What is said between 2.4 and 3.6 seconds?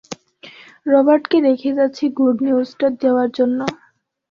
নিউজটা দেওয়ার জন্য!